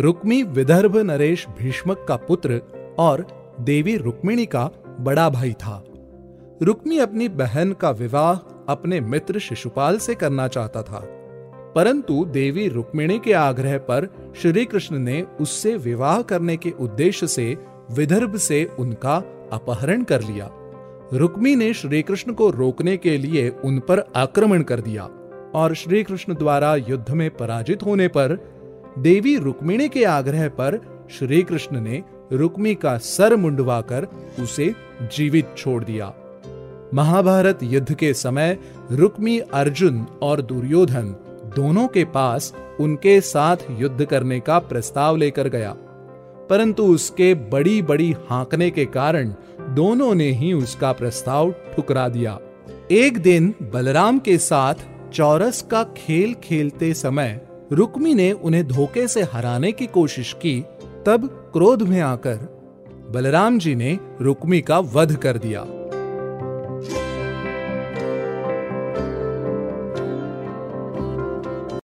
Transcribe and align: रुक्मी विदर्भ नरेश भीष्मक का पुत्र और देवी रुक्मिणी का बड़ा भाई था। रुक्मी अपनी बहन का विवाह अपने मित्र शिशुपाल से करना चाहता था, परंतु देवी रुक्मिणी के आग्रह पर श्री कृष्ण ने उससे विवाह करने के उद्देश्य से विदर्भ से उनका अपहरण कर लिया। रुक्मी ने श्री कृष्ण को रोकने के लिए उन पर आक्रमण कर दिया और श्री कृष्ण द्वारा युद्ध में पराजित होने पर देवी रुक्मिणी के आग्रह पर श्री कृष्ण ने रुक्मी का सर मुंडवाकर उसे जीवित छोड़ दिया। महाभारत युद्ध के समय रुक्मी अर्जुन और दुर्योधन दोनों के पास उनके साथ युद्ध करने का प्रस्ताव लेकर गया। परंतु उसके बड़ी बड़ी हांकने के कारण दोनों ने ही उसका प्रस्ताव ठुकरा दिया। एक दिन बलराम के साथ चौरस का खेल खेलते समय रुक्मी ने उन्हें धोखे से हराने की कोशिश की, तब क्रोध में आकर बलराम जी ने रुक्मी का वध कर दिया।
रुक्मी 0.00 0.42
विदर्भ 0.42 0.96
नरेश 0.96 1.46
भीष्मक 1.58 2.04
का 2.08 2.16
पुत्र 2.16 2.60
और 2.98 3.24
देवी 3.60 3.96
रुक्मिणी 3.96 4.44
का 4.46 4.64
बड़ा 5.00 5.28
भाई 5.30 5.52
था। 5.52 5.82
रुक्मी 6.62 6.98
अपनी 6.98 7.28
बहन 7.28 7.72
का 7.72 7.90
विवाह 7.90 8.36
अपने 8.72 9.00
मित्र 9.00 9.38
शिशुपाल 9.38 9.98
से 9.98 10.14
करना 10.14 10.46
चाहता 10.48 10.82
था, 10.82 11.00
परंतु 11.74 12.24
देवी 12.24 12.68
रुक्मिणी 12.68 13.18
के 13.18 13.32
आग्रह 13.32 13.76
पर 13.78 14.08
श्री 14.36 14.64
कृष्ण 14.64 14.98
ने 14.98 15.20
उससे 15.40 15.74
विवाह 15.76 16.20
करने 16.22 16.56
के 16.56 16.70
उद्देश्य 16.70 17.26
से 17.26 17.56
विदर्भ 17.90 18.36
से 18.36 18.64
उनका 18.78 19.16
अपहरण 19.52 20.02
कर 20.02 20.22
लिया। 20.22 20.48
रुक्मी 21.12 21.56
ने 21.56 21.72
श्री 21.74 22.02
कृष्ण 22.02 22.32
को 22.32 22.50
रोकने 22.50 22.96
के 22.96 23.16
लिए 23.16 23.48
उन 23.64 23.78
पर 23.78 24.04
आक्रमण 24.16 24.62
कर 24.62 24.80
दिया 24.80 25.08
और 25.54 25.74
श्री 25.74 26.02
कृष्ण 26.04 26.34
द्वारा 26.34 26.74
युद्ध 26.76 27.10
में 27.10 27.30
पराजित 27.30 27.82
होने 27.82 28.08
पर 28.08 28.36
देवी 29.02 29.36
रुक्मिणी 29.38 29.88
के 29.88 30.04
आग्रह 30.04 30.48
पर 30.48 30.78
श्री 31.10 31.42
कृष्ण 31.42 31.80
ने 31.80 32.02
रुक्मी 32.32 32.74
का 32.74 32.98
सर 32.98 33.36
मुंडवाकर 33.36 34.06
उसे 34.40 34.74
जीवित 35.16 35.54
छोड़ 35.56 35.84
दिया। 35.84 36.12
महाभारत 36.94 37.58
युद्ध 37.62 37.94
के 37.94 38.14
समय 38.14 38.58
रुक्मी 38.90 39.38
अर्जुन 39.38 40.06
और 40.22 40.42
दुर्योधन 40.42 41.14
दोनों 41.56 41.88
के 41.88 42.04
पास 42.04 42.52
उनके 42.80 43.20
साथ 43.20 43.56
युद्ध 43.70 44.04
करने 44.04 44.40
का 44.40 44.58
प्रस्ताव 44.58 45.16
लेकर 45.16 45.48
गया। 45.48 45.74
परंतु 46.50 46.82
उसके 46.82 47.34
बड़ी 47.34 47.82
बड़ी 47.82 48.14
हांकने 48.30 48.70
के 48.70 48.84
कारण 48.84 49.34
दोनों 49.74 50.14
ने 50.14 50.30
ही 50.32 50.52
उसका 50.52 50.92
प्रस्ताव 50.92 51.50
ठुकरा 51.50 52.08
दिया। 52.08 52.38
एक 52.90 53.18
दिन 53.18 53.54
बलराम 53.62 54.18
के 54.18 54.38
साथ 54.38 54.74
चौरस 55.12 55.62
का 55.62 55.82
खेल 55.96 56.34
खेलते 56.34 56.94
समय 56.94 57.47
रुक्मी 57.72 58.14
ने 58.14 58.32
उन्हें 58.32 58.66
धोखे 58.68 59.08
से 59.08 59.22
हराने 59.22 59.72
की 59.72 59.86
कोशिश 59.86 60.32
की, 60.32 60.60
तब 61.06 61.50
क्रोध 61.52 61.82
में 61.82 62.00
आकर 62.00 62.36
बलराम 63.10 63.58
जी 63.58 63.74
ने 63.74 63.98
रुक्मी 64.20 64.60
का 64.60 64.78
वध 64.78 65.16
कर 65.16 65.38
दिया। 65.38 65.64